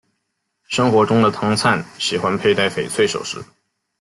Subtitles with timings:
[0.63, 3.39] 生活中的汤灿喜欢佩戴翡翠首饰。